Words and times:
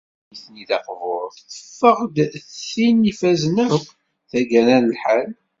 Tarrayt-nni 0.27 0.63
taqburt 0.69 1.37
teffeɣ-d 1.53 2.15
d 2.33 2.35
tin 2.69 2.99
i 3.03 3.07
ifazen 3.11 3.55
akk, 3.65 3.85
tagara 4.29 4.77
n 4.79 4.87
lḥal. 4.95 5.29